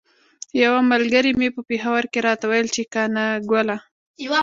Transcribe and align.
یوه 0.63 0.79
ملګري 0.91 1.31
مې 1.39 1.49
په 1.55 1.61
پیښور 1.69 2.03
کې 2.11 2.19
راته 2.27 2.45
ویل 2.51 2.67
چې 2.75 2.81
قانه 2.93 3.25
ګله. 3.51 3.77